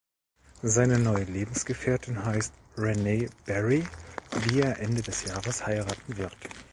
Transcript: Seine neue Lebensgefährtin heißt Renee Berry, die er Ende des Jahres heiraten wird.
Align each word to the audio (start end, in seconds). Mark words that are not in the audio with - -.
Seine 0.63 0.97
neue 0.97 1.25
Lebensgefährtin 1.25 2.25
heißt 2.25 2.55
Renee 2.75 3.29
Berry, 3.45 3.83
die 4.49 4.61
er 4.61 4.79
Ende 4.79 5.03
des 5.03 5.25
Jahres 5.25 5.67
heiraten 5.67 6.17
wird. 6.17 6.35